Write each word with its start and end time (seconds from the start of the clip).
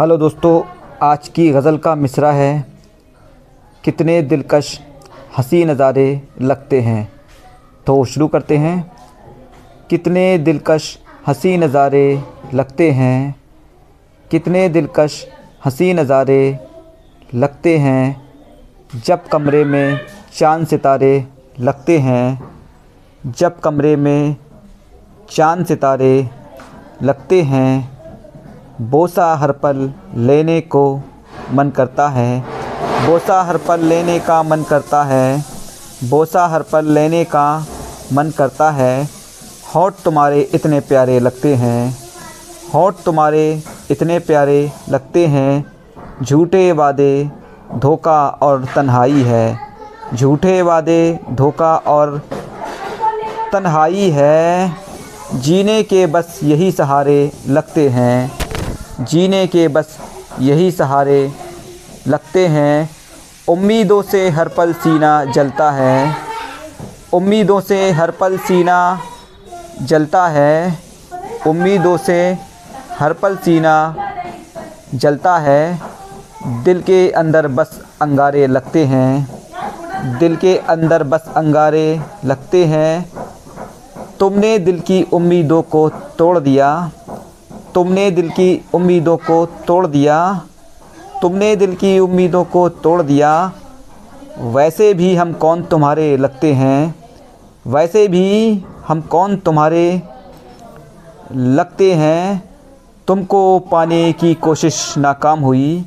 Hello 0.00 0.16
दोस्तों, 0.16 0.62
आज 1.02 1.28
की 1.28 1.50
गज़ल 1.50 1.76
का 1.76 1.94
मिसरा 1.94 2.30
है। 2.32 2.66
कितने 3.84 4.22
दिलकश, 4.22 4.80
हँसी 5.38 5.64
नज़ारे 5.64 6.22
लगते 6.40 6.80
हैं। 6.80 7.12
तो 7.86 8.04
शुरू 8.04 8.28
करते 8.28 8.56
हैं। 8.56 8.92
कितने 9.90 10.38
दिलकश, 10.38 10.98
हँसी 11.26 11.56
नज़ारे 11.56 12.22
लगते 12.54 12.90
हैं। 12.90 13.34
कितने 14.30 14.68
दिलकश, 14.68 15.26
हँसी 15.64 15.92
नज़ारे 15.94 16.58
लगते 17.34 17.78
हैं। 17.78 18.30
जब 19.04 19.28
कमरे 19.28 19.64
में 19.64 20.00
चाँद 20.32 20.66
सितारे 20.66 21.24
लगते 21.60 21.98
हैं। 21.98 22.52
जब 23.26 23.60
कमरे 23.60 23.96
में 23.96 24.36
चाँद 25.30 25.66
सितारे 25.66 26.28
लगते 27.02 27.42
हैं। 27.42 27.97
बोसा 28.80 29.34
हर 29.34 29.52
पल 29.52 29.92
लेने 30.14 30.60
को 30.60 31.00
मन 31.52 31.70
करता 31.70 32.08
है। 32.08 32.40
बोसा 33.06 33.42
हर 33.42 33.56
पल 33.56 33.80
लेने 33.80 34.18
का 34.18 34.42
मन 34.42 34.62
करता 34.62 35.04
है। 35.04 35.44
बोसा 36.04 36.46
हर 36.46 36.62
पल 36.62 36.84
लेने 36.84 37.24
का 37.24 37.66
मन 38.12 38.30
करता 38.30 38.70
है। 38.70 39.08
होठ 39.74 39.94
तुम्हारे 40.04 40.40
इतने 40.40 40.80
प्यारे 40.80 41.20
लगते 41.20 41.54
हैं। 41.54 41.98
होठ 42.74 42.94
तुम्हारे 43.04 43.62
इतने 43.90 44.18
प्यारे 44.18 44.72
लगते 44.88 45.26
हैं। 45.26 45.64
झूठे 46.22 46.72
वादे 46.72 47.30
धोखा 47.74 48.28
और 48.28 48.64
तन्हाई 48.74 49.22
है। 49.22 49.58
झूठे 50.14 50.62
वादे 50.62 51.20
धोखा 51.32 51.76
और 51.76 52.22
तन्हाई 53.52 54.10
है। 54.10 54.72
जीने 55.34 55.82
के 55.82 56.06
बस 56.06 56.40
यही 56.42 56.72
सहारे 56.72 57.32
लगते 57.48 57.88
हैं। 57.88 58.47
जीने 59.00 59.46
के 59.46 59.68
बस 59.68 59.98
यही 60.40 60.70
सहारे 60.70 61.32
लगते 62.06 62.46
हैं। 62.46 62.90
उम्मीदों 63.48 64.02
से 64.02 64.30
हर 64.30 64.48
पल 64.48 64.72
सीना 64.72 65.24
जलता 65.24 65.70
है। 65.70 66.16
उम्मीदों 67.12 67.60
से 67.60 67.90
हर 67.90 68.10
पल 68.10 68.38
सीना 68.38 69.00
जलता 69.82 70.28
है। 70.28 70.78
उम्मीदों 71.46 71.96
से 71.96 72.38
हर 72.98 73.12
पल 73.12 73.36
सीना 73.36 73.96
जलता 74.94 75.38
है। 75.38 75.80
दिल 76.46 76.82
के 76.82 77.10
अंदर 77.10 77.48
बस 77.48 77.82
अंगारे 78.02 78.46
लगते 78.46 78.84
हैं। 78.84 79.40
दिल 80.18 80.36
के 80.36 80.58
अंदर 80.58 81.02
बस 81.02 81.24
अंगारे 81.36 82.00
लगते 82.24 82.64
हैं। 82.64 83.12
तुमने 84.20 84.58
दिल 84.58 84.80
की 84.80 85.02
उम्मीदों 85.02 85.62
को 85.62 85.88
तोड़ 85.88 86.38
दिया। 86.38 86.90
तुमने 87.74 88.10
दिल 88.10 88.28
की 88.30 88.50
उम्मीदों 88.74 89.16
को 89.16 89.44
तोड़ 89.66 89.86
दिया, 89.86 90.18
तुमने 91.22 91.54
दिल 91.56 91.74
की 91.74 91.98
उम्मीदों 91.98 92.44
को 92.44 92.68
तोड़ 92.68 93.02
दिया, 93.02 93.30
वैसे 94.38 94.92
भी 94.94 95.14
हम 95.16 95.32
कौन 95.34 95.62
तुम्हारे 95.62 96.16
लगते 96.16 96.52
हैं, 96.54 96.94
वैसे 97.66 98.06
भी 98.08 98.64
हम 98.88 99.00
कौन 99.00 99.36
तुम्हारे 99.36 100.02
लगते 101.32 101.92
हैं। 101.94 102.42
तुमको 103.08 103.58
पाने 103.70 104.12
की 104.12 104.34
कोशिश 104.34 104.94
नाकाम 104.98 105.40
हुई, 105.40 105.84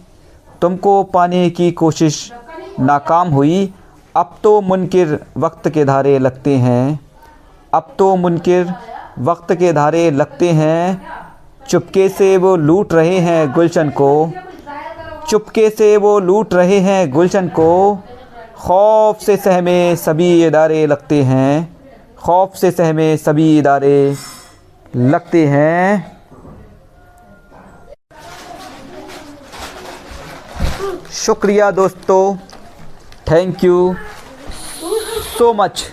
तुमको 0.62 1.02
पाने 1.04 1.50
की 1.50 1.72
कोशिश 1.74 2.32
नाकाम 2.80 3.30
हुई, 3.30 3.74
अब 4.16 4.36
तो 4.44 4.60
मुनकिर 4.62 5.20
वक्त 5.38 5.70
के 5.70 5.86
धारे 5.86 6.18
लगते 6.20 6.56
हैं, 6.58 7.00
अब 7.74 7.94
तो 8.00 8.16
मुनकिर 8.16 8.74
वक्त 9.20 9.54
के 9.54 9.72
धारे 9.74 10.10
लगते 10.12 10.50
हैं 10.52 11.02
चुपके 11.70 12.10
से 12.10 12.38
वो 12.38 12.56
लूट 12.56 12.94
रहे 12.94 13.18
हैं 13.20 13.52
गुलशन 13.54 13.90
को। 13.90 14.32
चुपके 15.30 15.70
से 15.70 15.98
वो 15.98 16.20
लूट 16.20 16.54
रहे 16.54 16.80
हैं 16.80 17.12
गुलशन 17.12 17.48
को। 17.48 18.00
खौफ 18.56 19.20
से 19.20 19.38
सहमे 19.38 19.96
सभी 19.96 20.46
इदारे 20.48 20.86
लगते 20.88 21.22
हैं। 21.24 21.78
खौफ 22.18 22.56
से 22.56 22.72
सहमे 22.72 23.18
सभी 23.18 23.58
इदारे 23.60 24.16
लगते 24.96 25.46
हैं। 25.48 26.20
शुक्रिया 31.12 31.72
दोस्तों। 31.72 32.36
Thank 33.32 33.64
you 33.64 33.96
so 35.38 35.54
much 35.54 35.84